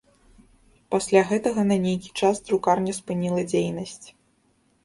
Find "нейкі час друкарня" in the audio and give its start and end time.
1.85-2.97